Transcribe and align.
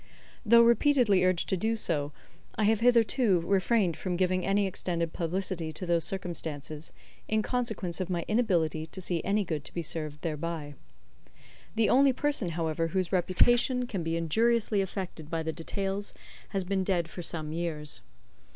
Though 0.43 0.63
repeatedly 0.63 1.23
urged 1.23 1.47
to 1.49 1.55
do 1.57 1.75
so, 1.75 2.11
I 2.55 2.63
have 2.63 2.79
hitherto 2.79 3.41
refrained 3.41 3.95
from 3.95 4.15
giving 4.15 4.43
any 4.43 4.65
extended 4.65 5.13
publicity 5.13 5.71
to 5.73 5.85
those 5.85 6.03
circumstances, 6.03 6.91
in 7.27 7.43
consequence 7.43 8.01
of 8.01 8.09
my 8.09 8.25
inability 8.27 8.87
to 8.87 8.99
see 8.99 9.23
any 9.23 9.43
good 9.43 9.63
to 9.65 9.71
be 9.75 9.83
served 9.83 10.21
thereby. 10.23 10.73
The 11.75 11.89
only 11.89 12.13
person, 12.13 12.49
however, 12.49 12.87
whose 12.87 13.11
reputation 13.11 13.85
can 13.85 14.01
be 14.01 14.17
injuriously 14.17 14.81
affected 14.81 15.29
by 15.29 15.43
the 15.43 15.53
details 15.53 16.15
has 16.49 16.63
been 16.63 16.83
dead 16.83 17.07
for 17.07 17.21
some 17.21 17.53
years. 17.53 18.01